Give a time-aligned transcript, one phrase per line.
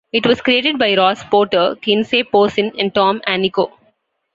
[0.11, 3.71] It was created by Ross Porter, Kinsey Posen and Tom Anniko.